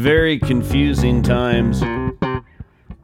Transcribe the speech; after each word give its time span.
very 0.00 0.38
confusing 0.38 1.22
times. 1.22 1.82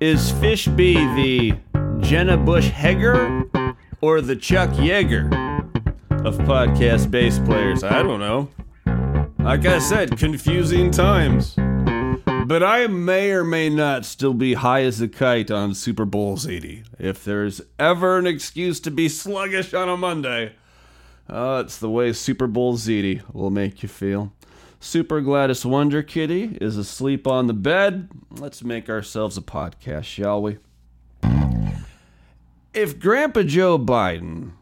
Is 0.00 0.32
Fishby 0.32 0.94
the 1.14 2.00
Jenna 2.00 2.38
Bush 2.38 2.70
Hager 2.70 3.42
or 4.00 4.22
the 4.22 4.34
Chuck 4.34 4.70
Yeager 4.70 5.26
of 6.24 6.38
podcast 6.38 7.10
bass 7.10 7.38
players? 7.38 7.84
I 7.84 8.02
don't 8.02 8.18
know. 8.20 8.48
Like 9.38 9.66
I 9.66 9.78
said, 9.78 10.16
confusing 10.16 10.90
times. 10.90 11.54
But 12.46 12.62
I 12.62 12.86
may 12.86 13.30
or 13.30 13.44
may 13.44 13.68
not 13.68 14.06
still 14.06 14.32
be 14.32 14.54
high 14.54 14.84
as 14.84 14.98
a 15.02 15.08
kite 15.08 15.50
on 15.50 15.74
Super 15.74 16.06
Bowl 16.06 16.38
80. 16.48 16.82
If 16.98 17.22
there's 17.24 17.60
ever 17.78 18.16
an 18.16 18.26
excuse 18.26 18.80
to 18.80 18.90
be 18.90 19.10
sluggish 19.10 19.74
on 19.74 19.90
a 19.90 19.98
Monday, 19.98 20.54
uh, 21.28 21.62
it's 21.66 21.76
the 21.76 21.90
way 21.90 22.14
Super 22.14 22.46
Bowl 22.46 22.78
Ziti 22.78 23.22
will 23.34 23.50
make 23.50 23.82
you 23.82 23.88
feel. 23.90 24.32
Super 24.80 25.20
Gladys 25.20 25.64
Wonder 25.64 26.02
Kitty 26.02 26.58
is 26.60 26.76
asleep 26.76 27.26
on 27.26 27.46
the 27.46 27.54
bed. 27.54 28.08
Let's 28.30 28.62
make 28.62 28.88
ourselves 28.88 29.36
a 29.36 29.42
podcast, 29.42 30.04
shall 30.04 30.42
we? 30.42 30.58
If 32.74 32.98
Grandpa 32.98 33.42
Joe 33.42 33.78
Biden 33.78 34.52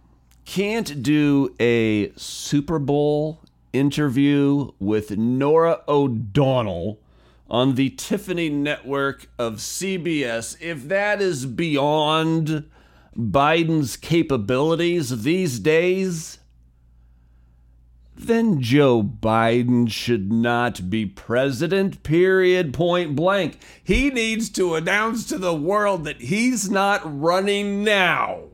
can't 0.44 1.02
do 1.02 1.54
a 1.58 2.12
Super 2.16 2.78
Bowl 2.78 3.40
interview 3.72 4.70
with 4.78 5.18
Norah 5.18 5.82
O'Donnell 5.88 7.00
on 7.50 7.74
the 7.74 7.90
Tiffany 7.90 8.48
network 8.48 9.26
of 9.38 9.54
CBS, 9.56 10.56
if 10.60 10.86
that 10.88 11.20
is 11.20 11.44
beyond 11.44 12.70
Biden's 13.16 13.96
capabilities 13.96 15.22
these 15.22 15.58
days, 15.58 16.38
then 18.16 18.60
Joe 18.60 19.02
Biden 19.02 19.90
should 19.90 20.30
not 20.32 20.88
be 20.88 21.04
president, 21.04 22.02
period, 22.02 22.72
point 22.72 23.16
blank. 23.16 23.58
He 23.82 24.10
needs 24.10 24.48
to 24.50 24.74
announce 24.74 25.26
to 25.26 25.38
the 25.38 25.54
world 25.54 26.04
that 26.04 26.20
he's 26.20 26.70
not 26.70 27.02
running 27.04 27.82
now. 27.82 28.44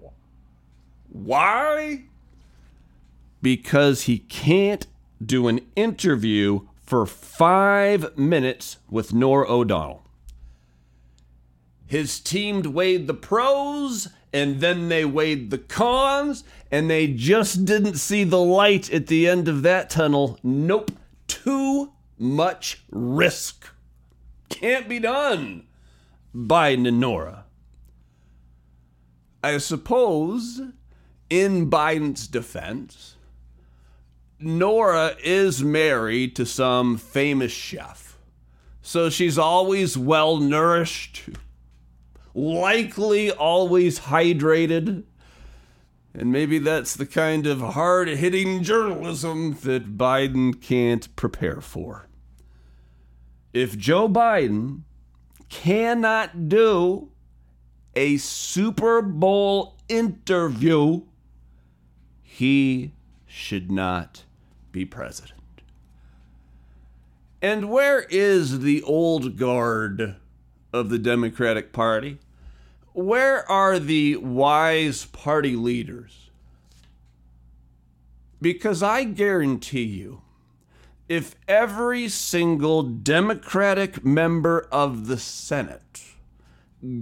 Why? 1.09 2.05
Because 3.43 4.03
he 4.03 4.19
can't 4.19 4.87
do 5.25 5.49
an 5.49 5.61
interview 5.77 6.61
for 6.87 7.07
five 7.07 8.17
minutes 8.17 8.79
with 8.89 9.13
Norah 9.13 9.51
O'Donnell. 9.51 10.03
His 11.87 12.21
team 12.21 12.63
weighed 12.63 13.07
the 13.07 13.15
pros 13.15 14.09
and 14.33 14.61
then 14.61 14.89
they 14.89 15.05
weighed 15.05 15.51
the 15.51 15.59
cons 15.59 16.45
and 16.71 16.89
they 16.89 17.09
just 17.09 17.65
didn't 17.65 17.97
see 17.97 18.25
the 18.25 18.41
light 18.41 18.93
at 18.93 19.09
the 19.09 19.29
end 19.29 19.49
of 19.49 19.63
that 19.63 19.91
tunnel. 19.91 20.39
Nope. 20.43 20.93
Too 21.27 21.93
much 22.19 22.83
risk. 22.91 23.69
Can't 24.49 24.89
be 24.89 24.99
done. 24.99 25.67
by 26.33 26.71
and 26.71 27.01
Norah. 27.01 27.45
I 29.43 29.59
suppose, 29.59 30.61
in 31.31 31.71
Biden's 31.71 32.27
defense, 32.27 33.17
Norah 34.39 35.17
is 35.23 35.63
married 35.63 36.37
to 36.37 36.45
some 36.47 36.99
famous 36.99 37.53
chef. 37.53 38.19
So 38.83 39.09
she's 39.11 39.39
always 39.39 39.97
well 39.97 40.37
nourished, 40.37 41.29
likely 42.35 43.31
always 43.31 44.01
hydrated. 44.01 45.05
And 46.13 46.33
maybe 46.33 46.59
that's 46.59 46.95
the 46.95 47.07
kind 47.07 47.47
of 47.47 47.61
hard 47.61 48.09
hitting 48.09 48.63
journalism 48.63 49.57
that 49.63 49.97
Biden 49.97 50.61
can't 50.61 51.15
prepare 51.17 51.61
for. 51.61 52.09
If 53.53 53.79
Joe 53.79 54.09
Biden 54.09 54.83
cannot 55.49 56.49
do 56.49 57.11
a 57.95 58.17
Super 58.17 59.03
Bowl 59.03 59.77
interview, 59.89 61.03
he 62.23 62.93
should 63.27 63.71
not 63.71 64.25
be 64.73 64.85
president. 64.85 65.41
And 67.43 67.71
where 67.71 68.07
is 68.11 68.61
the 68.61 68.83
old 68.83 69.37
guard 69.37 70.17
of 70.73 70.89
the 70.89 70.99
Democratic 70.99 71.73
Party? 71.73 72.19
Where 72.93 73.49
are 73.51 73.79
the 73.79 74.17
wise 74.17 75.05
party 75.07 75.57
leaders? 75.57 76.31
Because 78.41 78.83
I 78.83 79.05
guarantee 79.05 79.85
you, 79.85 80.23
if 81.09 81.35
every 81.49 82.09
single 82.09 82.83
Democratic 82.83 84.05
member 84.05 84.69
of 84.73 85.07
the 85.07 85.19
Senate 85.19 86.03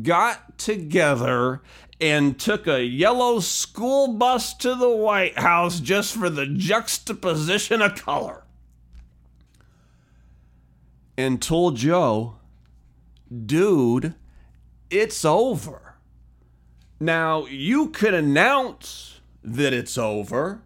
got 0.02 0.58
together 0.58 1.62
and 2.00 2.38
took 2.38 2.66
a 2.66 2.82
yellow 2.82 3.40
school 3.40 4.08
bus 4.14 4.54
to 4.54 4.74
the 4.74 4.90
White 4.90 5.38
House 5.38 5.80
just 5.80 6.16
for 6.16 6.30
the 6.30 6.46
juxtaposition 6.46 7.82
of 7.82 7.94
color 7.96 8.44
and 11.16 11.42
told 11.42 11.76
Joe, 11.76 12.36
dude, 13.46 14.14
it's 14.90 15.24
over. 15.24 15.94
Now, 17.00 17.46
you 17.46 17.88
could 17.88 18.14
announce 18.14 19.20
that 19.42 19.72
it's 19.72 19.96
over, 19.96 20.62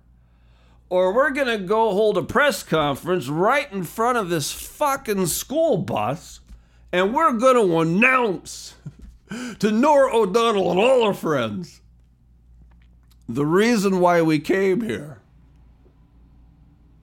or 0.89 1.13
we're 1.13 1.31
going 1.31 1.59
to 1.59 1.59
go 1.59 1.93
hold 1.93 2.17
a 2.17 2.23
press 2.23 2.63
conference 2.63 3.29
right 3.29 3.71
in 3.73 3.85
front 3.85 4.19
of 4.19 4.31
this 4.31 4.51
fucking 4.53 5.27
school 5.27 5.77
bus, 5.77 6.41
and 6.91 7.15
we're 7.15 7.33
going 7.33 7.57
to 7.57 7.79
announce 7.81 8.75
to 9.59 9.71
Norah 9.71 10.17
O'Donnell 10.17 10.71
and 10.71 10.81
all 10.81 11.07
her 11.07 11.15
friends 11.15 11.83
the 13.29 13.47
reason 13.47 14.01
why 14.01 14.23
we 14.23 14.39
came 14.39 14.81
here. 14.83 15.19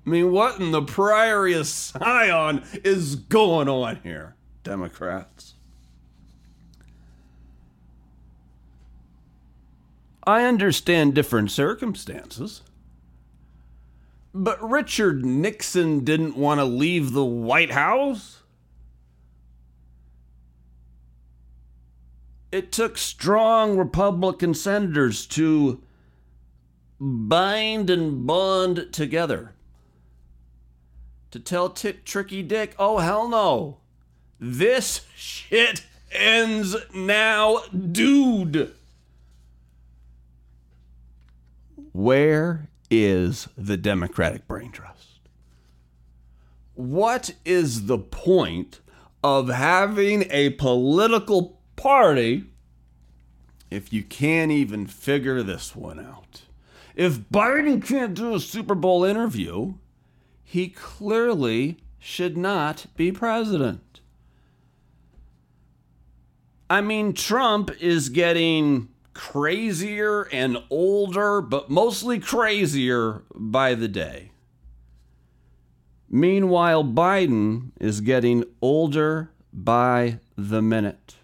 I 0.05 0.09
mean, 0.09 0.31
what 0.31 0.59
in 0.59 0.71
the 0.71 0.81
Priory 0.81 1.53
of 1.53 1.67
Sion 1.67 2.63
is 2.83 3.15
going 3.15 3.67
on 3.67 3.99
here, 4.03 4.35
Democrats? 4.63 5.55
I 10.23 10.43
understand 10.43 11.15
different 11.15 11.51
circumstances. 11.51 12.61
But 14.33 14.61
Richard 14.61 15.25
Nixon 15.25 16.03
didn't 16.03 16.37
want 16.37 16.59
to 16.59 16.65
leave 16.65 17.13
the 17.13 17.25
White 17.25 17.71
House. 17.71 18.43
It 22.51 22.71
took 22.71 22.97
strong 22.97 23.77
Republican 23.77 24.53
senators 24.53 25.25
to 25.27 25.81
bind 26.99 27.89
and 27.89 28.25
bond 28.27 28.89
together 28.91 29.53
to 31.31 31.39
tell 31.39 31.69
Tick 31.69 32.05
Tricky 32.05 32.43
Dick, 32.43 32.75
oh, 32.79 32.97
hell 32.97 33.27
no. 33.29 33.77
This 34.39 35.05
shit 35.15 35.83
ends 36.11 36.75
now, 36.93 37.63
dude. 37.91 38.73
Where 41.91 42.69
is 42.89 43.49
the 43.57 43.75
Democratic 43.75 44.47
brain 44.47 44.71
trust? 44.71 45.19
What 46.75 47.31
is 47.43 47.87
the 47.87 47.97
point 47.97 48.79
of 49.21 49.49
having 49.49 50.25
a 50.31 50.51
political 50.51 51.59
party 51.75 52.45
if 53.69 53.91
you 53.91 54.03
can't 54.03 54.51
even 54.51 54.87
figure 54.87 55.43
this 55.43 55.75
one 55.75 55.99
out? 55.99 56.43
If 56.95 57.19
Biden 57.29 57.85
can't 57.85 58.13
do 58.13 58.33
a 58.33 58.39
Super 58.39 58.75
Bowl 58.75 59.03
interview, 59.03 59.73
he 60.43 60.69
clearly 60.69 61.79
should 61.99 62.37
not 62.37 62.85
be 62.95 63.11
president. 63.11 63.99
I 66.69 66.81
mean, 66.81 67.13
Trump 67.13 67.71
is 67.81 68.09
getting 68.09 68.89
crazier 69.13 70.23
and 70.31 70.57
older, 70.69 71.41
but 71.41 71.69
mostly 71.69 72.19
crazier 72.19 73.23
by 73.33 73.73
the 73.73 73.87
day. 73.87 74.31
Meanwhile, 76.09 76.83
Biden 76.83 77.71
is 77.79 78.01
getting 78.01 78.43
older 78.61 79.31
by 79.51 80.19
the 80.37 80.61
minute. 80.61 81.15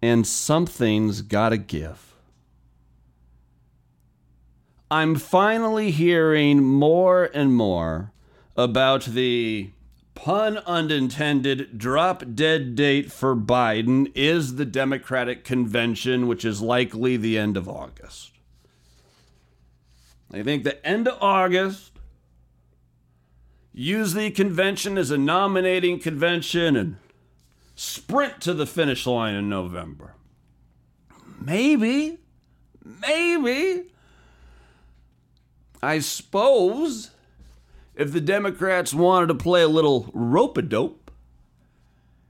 And 0.00 0.26
something's 0.26 1.22
got 1.22 1.50
to 1.50 1.58
give. 1.58 2.14
I'm 4.90 5.14
finally 5.14 5.90
hearing 5.90 6.62
more 6.62 7.30
and 7.32 7.54
more 7.54 8.12
about 8.56 9.04
the 9.04 9.70
pun 10.14 10.58
unintended 10.58 11.78
drop 11.78 12.24
dead 12.34 12.74
date 12.74 13.10
for 13.10 13.34
Biden 13.34 14.10
is 14.14 14.56
the 14.56 14.64
Democratic 14.64 15.44
convention, 15.44 16.26
which 16.26 16.44
is 16.44 16.60
likely 16.60 17.16
the 17.16 17.38
end 17.38 17.56
of 17.56 17.68
August. 17.68 18.32
I 20.32 20.42
think 20.42 20.64
the 20.64 20.84
end 20.86 21.08
of 21.08 21.18
August, 21.20 21.92
use 23.72 24.14
the 24.14 24.30
convention 24.30 24.98
as 24.98 25.10
a 25.10 25.18
nominating 25.18 25.98
convention 25.98 26.76
and 26.76 26.96
sprint 27.74 28.40
to 28.42 28.54
the 28.54 28.66
finish 28.66 29.06
line 29.06 29.34
in 29.34 29.48
November. 29.48 30.14
Maybe, 31.40 32.18
maybe. 32.84 33.84
I 35.82 35.98
suppose 35.98 37.10
if 37.94 38.12
the 38.12 38.20
Democrats 38.20 38.94
wanted 38.94 39.26
to 39.26 39.34
play 39.34 39.62
a 39.62 39.68
little 39.68 40.10
rope 40.14 40.56
a 40.56 40.62
dope, 40.62 41.10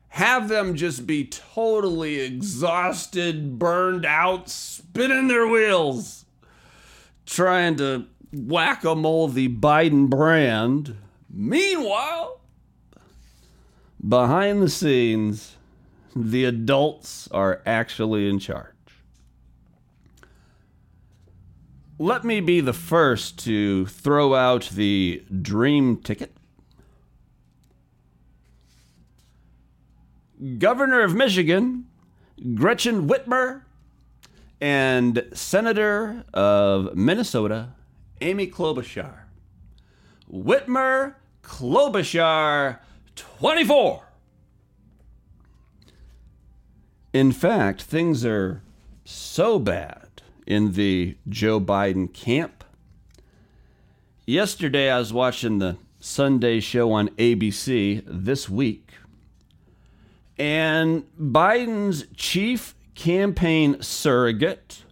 have 0.09 0.49
them 0.49 0.75
just 0.75 1.06
be 1.06 1.25
totally 1.25 2.20
exhausted, 2.20 3.59
burned 3.59 4.05
out, 4.05 4.50
spinning 4.50 5.29
their 5.29 5.47
wheels, 5.47 6.26
trying 7.25 7.76
to 7.76 8.06
whack 8.32 8.85
a 8.85 8.94
mole 8.94 9.29
the 9.29 9.49
Biden 9.49 10.11
brand. 10.11 10.97
Meanwhile, 11.31 12.41
behind 14.06 14.62
the 14.62 14.69
scenes, 14.69 15.56
the 16.15 16.44
adults 16.44 17.29
are 17.31 17.62
actually 17.65 18.29
in 18.29 18.38
charge. 18.38 18.69
Let 22.03 22.25
me 22.25 22.41
be 22.41 22.61
the 22.61 22.73
first 22.73 23.39
to 23.45 23.87
throw 23.87 24.35
out 24.35 24.71
the 24.73 25.25
dream 25.41 25.99
ticket. 25.99 26.35
Governor 30.59 31.03
of 31.03 31.15
Michigan, 31.15 31.87
Gretchen 32.55 33.07
Whitmer, 33.07 33.63
and 34.61 35.25
Senator 35.33 36.25
of 36.35 36.93
Minnesota, 36.97 37.75
Amy 38.21 38.49
Klobuchar. 38.49 39.27
Whitmer 40.29 41.15
Klobuchar 41.45 42.81
24. 43.15 44.09
In 47.13 47.31
fact, 47.31 47.83
things 47.83 48.25
are 48.27 48.61
so 49.05 49.61
bad 49.61 50.12
in 50.53 50.73
the 50.73 51.17
Joe 51.29 51.59
Biden 51.59 52.13
camp. 52.13 52.63
Yesterday, 54.27 54.91
I 54.91 54.99
was 54.99 55.13
watching 55.13 55.59
the 55.59 55.79
Sunday 55.99 56.61
show 56.61 56.93
on 56.93 57.09
ABC 57.11 58.03
this 58.07 58.49
week, 58.49 58.93
and 60.39 61.05
Biden's 61.19 62.07
chief 62.17 62.75
campaign 62.95 63.81
surrogate, 63.81 64.85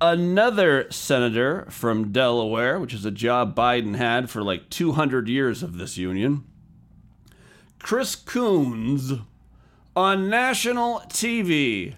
another 0.00 0.90
senator 0.90 1.66
from 1.70 2.12
Delaware, 2.12 2.78
which 2.78 2.94
is 2.94 3.04
a 3.04 3.10
job 3.10 3.56
Biden 3.56 3.96
had 3.96 4.30
for 4.30 4.42
like 4.42 4.70
200 4.70 5.28
years 5.28 5.62
of 5.62 5.76
this 5.76 5.96
union, 5.96 6.44
Chris 7.80 8.14
Coons, 8.14 9.12
on 9.96 10.30
national 10.30 11.00
TV 11.08 11.96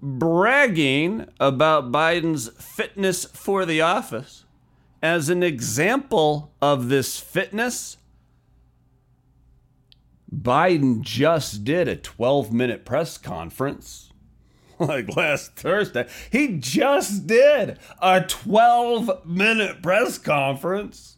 bragging 0.00 1.26
about 1.40 1.92
Biden's 1.92 2.48
fitness 2.58 3.24
for 3.24 3.64
the 3.64 3.80
office. 3.80 4.44
As 5.02 5.28
an 5.28 5.42
example 5.42 6.52
of 6.60 6.88
this 6.88 7.20
fitness, 7.20 7.98
Biden 10.34 11.00
just 11.00 11.64
did 11.64 11.88
a 11.88 11.96
12 11.96 12.52
minute 12.52 12.84
press 12.84 13.16
conference 13.16 14.08
like 14.78 15.14
last 15.16 15.56
Thursday. 15.56 16.06
He 16.30 16.58
just 16.58 17.26
did 17.26 17.78
a 18.00 18.22
12 18.22 19.26
minute 19.26 19.82
press 19.82 20.18
conference. 20.18 21.16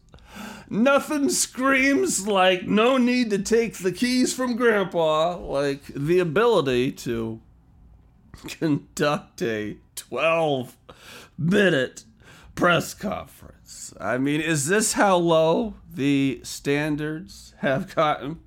Nothing 0.69 1.29
screams 1.29 2.27
like 2.29 2.67
no 2.67 2.97
need 2.97 3.31
to 3.31 3.39
take 3.39 3.79
the 3.79 3.93
keys 3.93 4.33
from 4.33 4.57
grandpa, 4.57 5.37
like 5.37 5.87
the 5.87 6.21
ability 6.21 6.93
to 6.93 7.41
conduct 8.49 9.43
a 9.43 9.77
12 9.97 10.77
minute 11.39 12.05
press 12.55 12.95
conference. 12.95 13.95
I 14.01 14.19
mean, 14.19 14.41
is 14.41 14.67
this 14.67 14.95
how 14.95 15.17
low 15.17 15.75
the 15.93 16.41
standards 16.43 17.55
have 17.59 17.95
gotten? 17.95 18.41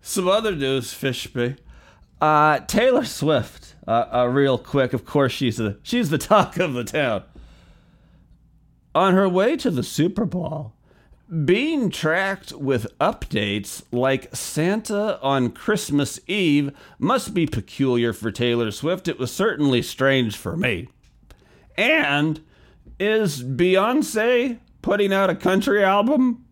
Some 0.00 0.28
other 0.28 0.54
news, 0.54 0.94
Fishby. 0.94 1.58
Uh, 2.20 2.60
Taylor 2.60 3.04
Swift, 3.04 3.74
uh, 3.86 4.06
uh, 4.12 4.24
real 4.26 4.56
quick. 4.56 4.92
Of 4.92 5.04
course, 5.04 5.32
she's 5.32 5.56
the 5.56 5.78
she's 5.82 6.10
the 6.10 6.16
talk 6.16 6.58
of 6.58 6.74
the 6.74 6.84
town. 6.84 7.24
On 8.94 9.12
her 9.12 9.28
way 9.28 9.56
to 9.56 9.70
the 9.70 9.82
Super 9.82 10.24
Bowl, 10.24 10.75
being 11.44 11.90
tracked 11.90 12.52
with 12.52 12.86
updates 13.00 13.82
like 13.90 14.34
Santa 14.34 15.20
on 15.20 15.50
Christmas 15.50 16.20
Eve 16.26 16.70
must 16.98 17.34
be 17.34 17.46
peculiar 17.46 18.12
for 18.12 18.30
Taylor 18.30 18.70
Swift. 18.70 19.08
It 19.08 19.18
was 19.18 19.32
certainly 19.32 19.82
strange 19.82 20.36
for 20.36 20.56
me. 20.56 20.88
And 21.76 22.40
is 23.00 23.42
Beyonce 23.42 24.58
putting 24.82 25.12
out 25.12 25.28
a 25.28 25.34
country 25.34 25.82
album? 25.82 26.44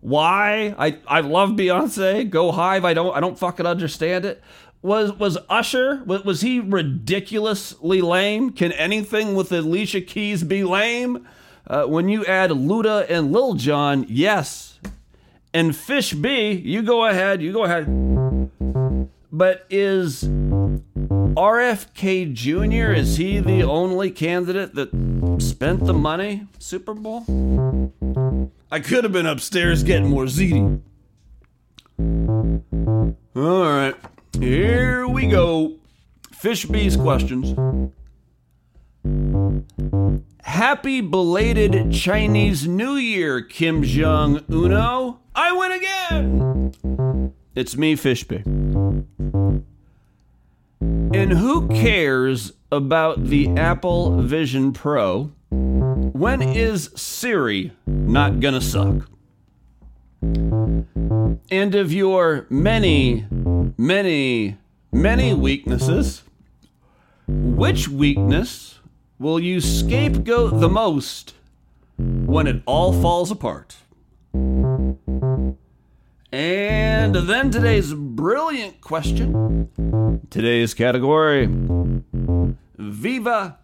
Why? 0.00 0.74
I, 0.76 0.98
I 1.06 1.20
love 1.20 1.50
Beyonce. 1.50 2.28
Go 2.28 2.50
Hive. 2.50 2.84
I 2.84 2.92
don't 2.94 3.16
I 3.16 3.20
don't 3.20 3.38
fucking 3.38 3.66
understand 3.66 4.24
it. 4.24 4.42
Was 4.82 5.12
was 5.12 5.38
Usher 5.48 6.02
was, 6.04 6.24
was 6.24 6.40
he 6.40 6.58
ridiculously 6.58 8.00
lame? 8.00 8.50
Can 8.50 8.72
anything 8.72 9.36
with 9.36 9.52
Alicia 9.52 10.00
Keys 10.00 10.42
be 10.42 10.64
lame? 10.64 11.26
Uh, 11.66 11.84
when 11.84 12.08
you 12.08 12.24
add 12.26 12.50
Luda 12.50 13.08
and 13.08 13.32
Lil 13.32 13.54
Jon, 13.54 14.04
yes. 14.08 14.80
And 15.54 15.76
Fish 15.76 16.12
B, 16.12 16.52
you 16.52 16.82
go 16.82 17.04
ahead, 17.06 17.42
you 17.42 17.52
go 17.52 17.64
ahead. 17.64 17.86
But 19.30 19.66
is 19.70 20.24
RFK 21.34 22.32
Jr., 22.34 22.92
is 22.92 23.16
he 23.16 23.38
the 23.38 23.62
only 23.62 24.10
candidate 24.10 24.74
that 24.74 24.90
spent 25.40 25.84
the 25.84 25.94
money 25.94 26.46
Super 26.58 26.94
Bowl? 26.94 27.24
I 28.70 28.80
could 28.80 29.04
have 29.04 29.12
been 29.12 29.26
upstairs 29.26 29.82
getting 29.82 30.08
more 30.08 30.24
ziti. 30.24 30.80
All 33.36 33.64
right, 33.64 33.94
here 34.38 35.06
we 35.06 35.26
go. 35.26 35.76
Fish 36.32 36.66
B's 36.66 36.96
questions. 36.96 37.54
Happy 40.42 41.00
belated 41.00 41.92
Chinese 41.92 42.66
New 42.66 42.94
Year, 42.94 43.40
Kim 43.40 43.82
Jong 43.82 44.44
Uno. 44.50 45.20
I 45.34 45.52
win 45.52 45.72
again. 45.72 47.32
It's 47.54 47.76
me, 47.76 47.94
Fishby. 47.96 48.44
And 50.80 51.32
who 51.32 51.68
cares 51.68 52.52
about 52.70 53.24
the 53.24 53.48
Apple 53.50 54.22
Vision 54.22 54.72
Pro? 54.72 55.32
When 55.50 56.42
is 56.42 56.90
Siri 56.96 57.72
not 57.86 58.40
gonna 58.40 58.60
suck? 58.60 59.08
And 60.22 61.74
of 61.74 61.92
your 61.92 62.46
many, 62.48 63.26
many, 63.76 64.56
many 64.90 65.34
weaknesses, 65.34 66.22
which 67.26 67.88
weakness 67.88 68.80
will 69.22 69.38
you 69.38 69.60
scapegoat 69.60 70.58
the 70.58 70.68
most 70.68 71.34
when 71.96 72.48
it 72.48 72.60
all 72.66 72.92
falls 72.92 73.30
apart? 73.30 73.76
And 76.32 77.14
then 77.14 77.50
today's 77.52 77.94
brilliant 77.94 78.80
question. 78.80 79.68
Today's 80.28 80.74
category 80.74 81.46
Viva 82.78 83.58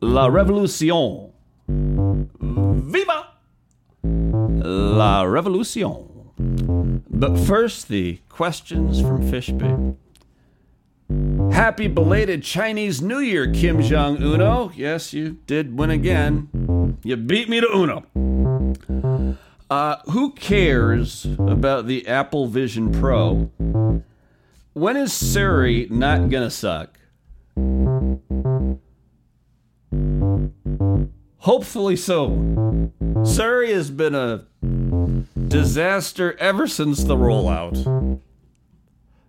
la 0.00 0.26
Revolution. 0.28 1.32
Viva 1.68 3.26
la 4.02 5.22
Revolution. 5.24 6.06
But 7.10 7.36
first, 7.38 7.88
the 7.88 8.20
questions 8.30 9.02
from 9.02 9.30
Fishby. 9.30 9.96
Happy 11.52 11.88
belated 11.88 12.42
Chinese 12.42 13.02
New 13.02 13.18
Year, 13.18 13.52
Kim 13.52 13.82
Jong 13.82 14.22
Uno. 14.22 14.72
Yes, 14.74 15.12
you 15.12 15.38
did 15.46 15.76
win 15.78 15.90
again. 15.90 16.98
You 17.02 17.16
beat 17.16 17.48
me 17.48 17.60
to 17.60 17.68
Uno. 17.68 19.36
Uh, 19.68 19.96
who 20.10 20.32
cares 20.32 21.26
about 21.38 21.86
the 21.86 22.06
Apple 22.08 22.46
Vision 22.46 22.92
Pro? 22.92 23.50
When 24.72 24.96
is 24.96 25.12
Siri 25.12 25.86
not 25.90 26.30
gonna 26.30 26.50
suck? 26.50 26.98
Hopefully 31.38 31.96
so. 31.96 32.90
Siri 33.24 33.72
has 33.72 33.90
been 33.90 34.14
a 34.14 34.46
disaster 35.48 36.36
ever 36.38 36.66
since 36.66 37.04
the 37.04 37.16
rollout. 37.16 38.20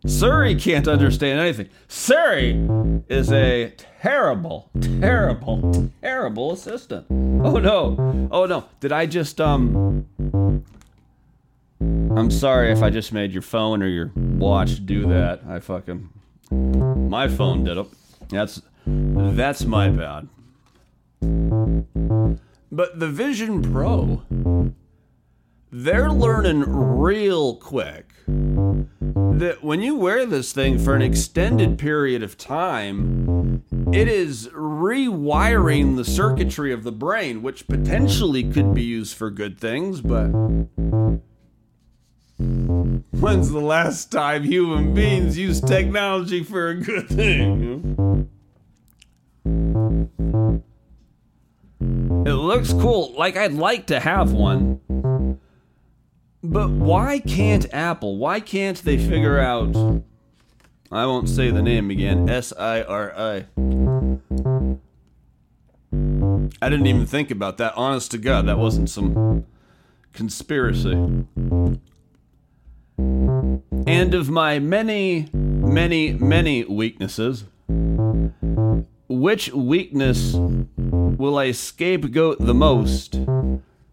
Siri 0.06 0.56
can't 0.56 0.88
understand 0.88 1.40
anything. 1.40 1.70
Siri 1.88 2.68
is 3.08 3.32
a 3.32 3.72
terrible, 4.02 4.70
terrible, 5.00 5.92
terrible 6.02 6.52
assistant. 6.54 7.06
Oh 7.10 7.60
no. 7.60 8.28
Oh 8.32 8.46
no. 8.46 8.66
Did 8.80 8.92
I 8.92 9.06
just 9.06 9.40
um 9.40 10.06
I'm 11.80 12.32
sorry 12.32 12.72
if 12.72 12.82
I 12.82 12.90
just 12.90 13.14
made 13.14 13.32
your 13.32 13.42
phone 13.42 13.84
or 13.84 13.88
your 13.88 14.12
watch 14.16 14.86
do 14.86 15.08
that. 15.08 15.42
I 15.48 15.60
fucking 15.60 16.10
my 16.52 17.28
phone 17.28 17.64
did 17.64 17.78
it. 17.78 17.88
That's 18.30 18.62
that's 18.86 19.66
my 19.66 19.90
bad. 19.90 20.28
But 22.72 23.00
the 23.00 23.08
Vision 23.08 23.62
Pro 23.72 24.24
they're 25.72 26.12
learning 26.12 26.66
real 26.68 27.56
quick 27.56 28.14
that 28.28 29.60
when 29.62 29.82
you 29.82 29.96
wear 29.96 30.26
this 30.26 30.52
thing 30.52 30.78
for 30.78 30.96
an 30.96 31.02
extended 31.02 31.80
period 31.80 32.22
of 32.22 32.38
time, 32.38 33.64
it 33.92 34.08
is 34.08 34.50
rewiring 34.50 35.96
the 35.96 36.06
circuitry 36.06 36.74
of 36.74 36.84
the 36.84 36.92
brain, 36.92 37.42
which 37.42 37.68
potentially 37.68 38.44
could 38.44 38.74
be 38.74 38.84
used 38.84 39.16
for 39.16 39.32
good 39.32 39.60
things, 39.60 40.02
but 40.02 40.28
when's 42.38 43.50
the 43.52 43.62
last 43.62 44.12
time 44.12 44.44
human 44.44 44.94
beings 44.94 45.38
used 45.38 45.68
technology 45.68 46.44
for 46.44 46.70
a 46.70 46.76
good 46.76 47.08
thing? 47.08 48.28
It 52.26 52.34
looks 52.34 52.74
cool. 52.74 53.14
Like, 53.18 53.38
I'd 53.38 53.54
like 53.54 53.88
to 53.88 54.00
have 54.00 54.32
one. 54.34 54.80
But 56.44 56.72
why 56.72 57.20
can't 57.20 57.72
Apple, 57.74 58.18
why 58.18 58.40
can't 58.40 58.78
they 58.84 58.98
figure 58.98 59.40
out, 59.40 59.76
I 60.92 61.06
won't 61.06 61.30
say 61.30 61.52
the 61.52 61.62
name 61.62 61.92
again, 61.92 62.28
S 62.30 62.52
I 62.58 62.82
R 62.82 63.14
I. 63.16 63.46
I 66.62 66.70
didn't 66.70 66.88
even 66.88 67.06
think 67.06 67.32
about 67.32 67.58
that. 67.58 67.74
Honest 67.76 68.12
to 68.12 68.18
God, 68.18 68.48
that 68.48 68.58
wasn't 68.58 68.90
some 68.90 69.46
conspiracy. 70.14 70.94
And 72.98 74.14
of 74.14 74.30
my 74.30 74.60
many, 74.60 75.28
many, 75.34 76.14
many 76.14 76.64
weaknesses, 76.66 77.46
which 79.08 79.54
weakness 79.54 80.36
will 80.36 81.38
I 81.38 81.52
scapegoat 81.52 82.40
the 82.40 82.54
most 82.54 83.16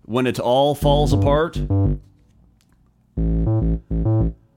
when 0.04 0.26
it 0.26 0.38
all 0.40 0.74
falls 0.74 1.12
apart? 1.12 1.60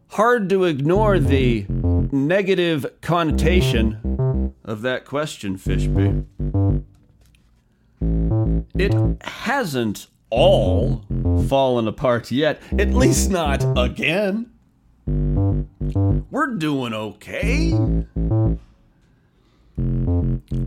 Hard 0.09 0.49
to 0.49 0.65
ignore 0.65 1.19
the 1.19 1.65
negative 2.11 2.85
connotation 3.01 4.53
of 4.65 4.81
that 4.81 5.05
question, 5.05 5.57
Fishby. 5.57 6.25
It 8.75 9.23
hasn't 9.23 10.07
all 10.29 11.05
fallen 11.47 11.87
apart 11.87 12.31
yet, 12.31 12.61
at 12.77 12.93
least 12.93 13.29
not 13.29 13.63
again. 13.77 14.51
We're 15.05 16.55
doing 16.57 16.93
okay. 16.93 17.73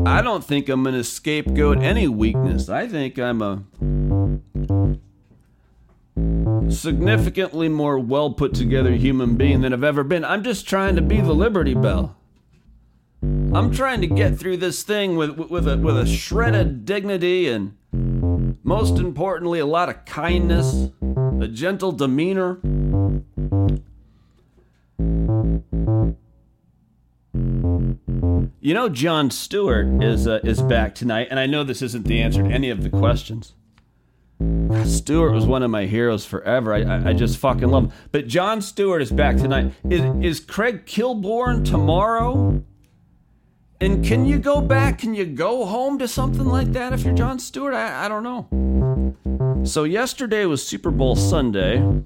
I 0.07 0.23
don't 0.23 0.45
think 0.45 0.69
I'm 0.69 0.83
going 0.83 0.95
to 0.95 1.05
scapegoat 1.05 1.79
any 1.83 2.09
weakness. 2.09 2.69
I 2.69 2.87
think 2.87 3.19
I'm 3.19 3.43
a 3.43 3.63
significantly 6.75 7.69
more 7.69 7.99
well 7.99 8.33
put 8.33 8.55
together 8.55 8.93
human 8.93 9.37
being 9.37 9.61
than 9.61 9.73
I've 9.73 9.85
ever 9.85 10.05
been. 10.05 10.25
I'm 10.25 10.43
just 10.43 10.69
trying 10.69 10.97
to 10.97 11.03
be 11.03 11.21
the 11.21 11.33
Liberty 11.33 11.75
Bell. 11.75 12.17
I'm 13.23 13.73
trying 13.73 14.01
to 14.03 14.07
get 14.07 14.39
through 14.39 14.59
this 14.59 14.83
thing 14.83 15.17
with 15.17 15.39
with 15.39 15.67
a 15.67 15.79
with 15.79 15.97
a 15.97 16.07
shred 16.07 16.55
of 16.55 16.85
dignity 16.85 17.49
and 17.49 17.77
most 18.65 18.99
importantly 18.99 19.61
a 19.61 19.67
lot 19.67 19.89
of 19.89 20.05
kindness, 20.05 20.91
a 21.41 21.49
gentle 21.49 21.93
demeanor. 21.93 22.59
You 28.61 28.73
know, 28.73 28.89
Jon 28.89 29.31
Stewart 29.31 30.03
is 30.03 30.27
uh, 30.27 30.41
is 30.43 30.63
back 30.63 30.95
tonight, 30.95 31.29
and 31.31 31.39
I 31.39 31.47
know 31.47 31.65
this 31.65 31.83
isn't 31.83 32.07
the 32.07 32.21
answer 32.21 32.43
to 32.43 32.49
any 32.49 32.71
of 32.71 32.83
the 32.83 32.91
questions. 32.91 33.53
Stewart 34.85 35.33
was 35.33 35.47
one 35.47 35.63
of 35.63 35.71
my 35.71 35.87
heroes 35.87 36.27
forever. 36.27 36.75
I, 36.75 36.83
I, 36.83 37.09
I, 37.11 37.13
just 37.13 37.39
fucking 37.39 37.69
love 37.69 37.85
him. 37.85 37.93
But 38.11 38.27
Jon 38.27 38.61
Stewart 38.61 39.01
is 39.01 39.11
back 39.11 39.37
tonight. 39.37 39.73
Is, 39.89 40.03
is 40.23 40.41
Craig 40.41 40.87
Kilborn 40.87 41.65
tomorrow? 41.65 42.63
And 43.81 44.05
can 44.05 44.25
you 44.25 44.39
go 44.39 44.61
back? 44.61 44.99
Can 44.99 45.15
you 45.15 45.25
go 45.25 45.65
home 45.67 45.99
to 45.99 46.09
something 46.09 46.47
like 46.47 46.73
that 46.73 46.93
if 46.93 47.05
you're 47.05 47.15
Jon 47.15 47.39
Stewart? 47.39 47.75
I, 47.75 48.07
I 48.07 48.09
don't 48.09 48.23
know. 48.23 49.65
So 49.65 49.85
yesterday 49.85 50.47
was 50.47 50.67
Super 50.67 50.91
Bowl 50.91 51.17
Sunday. 51.17 52.03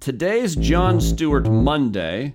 Today's 0.00 0.56
Jon 0.56 1.00
Stewart 1.00 1.50
Monday. 1.50 2.34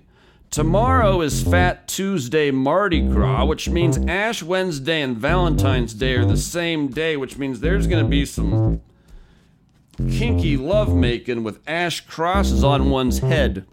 Tomorrow 0.50 1.20
is 1.22 1.42
Fat 1.42 1.88
Tuesday 1.88 2.50
Mardi 2.52 3.00
Gras, 3.00 3.44
which 3.44 3.68
means 3.68 3.98
Ash 4.06 4.42
Wednesday 4.42 5.02
and 5.02 5.16
Valentine's 5.16 5.94
Day 5.94 6.14
are 6.14 6.24
the 6.24 6.36
same 6.36 6.88
day, 6.88 7.16
which 7.16 7.36
means 7.36 7.60
there's 7.60 7.88
going 7.88 8.04
to 8.04 8.08
be 8.08 8.24
some 8.24 8.80
kinky 9.96 10.56
lovemaking 10.56 11.44
with 11.44 11.60
ash 11.66 12.00
crosses 12.00 12.64
on 12.64 12.90
one's 12.90 13.18
head. 13.20 13.66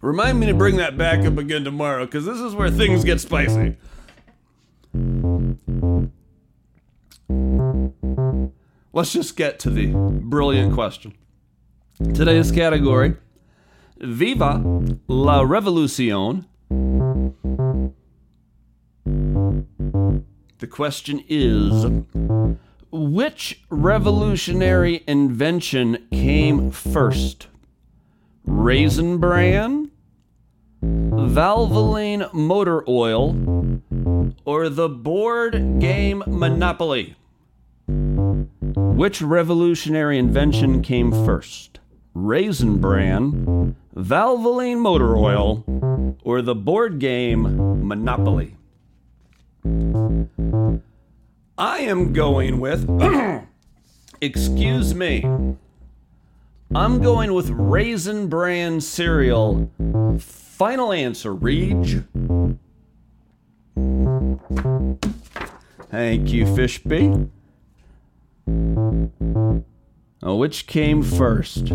Remind 0.00 0.38
me 0.38 0.46
to 0.46 0.54
bring 0.54 0.76
that 0.76 0.96
back 0.96 1.24
up 1.26 1.38
again 1.38 1.64
tomorrow, 1.64 2.06
because 2.06 2.24
this 2.24 2.38
is 2.38 2.54
where 2.54 2.70
things 2.70 3.04
get 3.04 3.20
spicy. 3.20 3.76
Let's 8.92 9.12
just 9.12 9.36
get 9.36 9.58
to 9.60 9.70
the 9.70 9.86
brilliant 9.86 10.74
question. 10.74 11.14
Today's 12.14 12.52
category 12.52 13.16
Viva 13.98 14.62
la 15.08 15.42
Revolucion. 15.42 16.46
The 20.58 20.66
question 20.66 21.24
is 21.28 21.84
which 22.90 23.62
revolutionary 23.70 25.04
invention 25.06 26.06
came 26.10 26.70
first? 26.70 27.48
Raisin 28.44 29.18
Bran, 29.18 29.90
Valvoline 30.82 32.32
motor 32.32 32.88
oil, 32.88 33.80
or 34.44 34.68
the 34.68 34.88
board 34.88 35.80
game 35.80 36.22
Monopoly? 36.26 37.16
Which 37.86 39.20
revolutionary 39.22 40.18
invention 40.18 40.82
came 40.82 41.12
first? 41.12 41.80
Raisin 42.14 42.78
Bran, 42.78 43.76
Valvoline 43.94 44.78
motor 44.78 45.16
oil, 45.16 46.16
or 46.24 46.42
the 46.42 46.54
board 46.54 46.98
game 46.98 47.86
Monopoly? 47.86 48.56
I 51.58 51.80
am 51.80 52.12
going 52.12 52.60
with, 52.60 52.88
excuse 54.20 54.94
me, 54.94 55.24
I'm 56.72 57.02
going 57.02 57.34
with 57.34 57.50
Raisin 57.50 58.28
Bran 58.28 58.80
cereal. 58.80 59.68
Final 60.20 60.92
answer, 60.92 61.34
Reach. 61.34 61.96
Thank 65.90 66.32
you, 66.32 66.44
Fishby. 66.44 67.28
Oh, 70.22 70.36
which 70.36 70.68
came 70.68 71.02
first? 71.02 71.72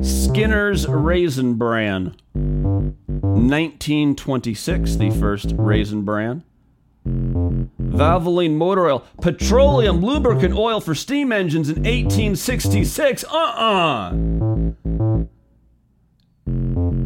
Skinner's 0.00 0.86
Raisin 0.86 1.54
Bran. 1.54 2.16
1926, 2.32 4.96
the 4.96 5.10
first 5.10 5.52
Raisin 5.58 6.04
Bran. 6.04 6.42
Valvoline 8.00 8.54
motor 8.54 8.86
oil, 8.86 9.04
petroleum 9.20 10.00
lubricant 10.00 10.54
oil 10.54 10.80
for 10.80 10.94
steam 10.94 11.32
engines 11.32 11.68
in 11.68 11.76
1866. 11.76 13.24
Uh 13.24 13.36
uh. 13.36 14.10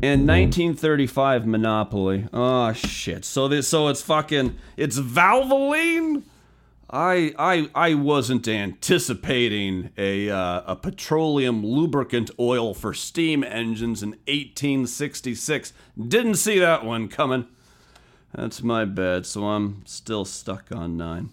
And 0.05 0.29
1935, 0.29 1.47
Monopoly. 1.47 2.29
Oh 2.33 2.73
shit. 2.75 3.25
So 3.25 3.49
this, 3.49 3.67
so 3.67 3.89
it's 3.89 4.03
fucking, 4.03 4.57
it's 4.77 5.01
Valvoline. 5.01 6.23
I 6.91 7.35
I 7.39 7.71
I 7.75 7.95
wasn't 7.95 8.47
anticipating 8.47 9.91
a 9.99 10.31
uh, 10.31 10.63
a 10.65 10.77
petroleum 10.77 11.67
lubricant 11.67 12.31
oil 12.39 12.73
for 12.73 12.95
steam 12.95 13.43
engines 13.43 14.01
in 14.01 14.11
1866. 14.29 15.73
Didn't 16.07 16.37
see 16.37 16.61
that 16.61 16.85
one 16.85 17.09
coming. 17.09 17.49
That's 18.35 18.62
my 18.62 18.85
bad, 18.85 19.26
so 19.26 19.45
I'm 19.45 19.83
still 19.87 20.25
stuck 20.25 20.73
on 20.73 20.97
nine. 20.97 21.31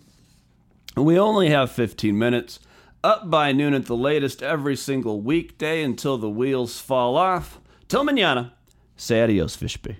We 0.95 1.17
only 1.17 1.49
have 1.49 1.71
15 1.71 2.17
minutes. 2.17 2.59
Up 3.03 3.29
by 3.31 3.51
noon 3.51 3.73
at 3.73 3.87
the 3.87 3.95
latest 3.95 4.43
every 4.43 4.75
single 4.75 5.21
weekday 5.21 5.81
until 5.81 6.19
the 6.19 6.29
wheels 6.29 6.79
fall 6.79 7.17
off. 7.17 7.59
Till 7.87 8.03
manana. 8.03 8.53
Say 8.95 9.23
adios, 9.23 9.57
Fishby. 9.57 9.95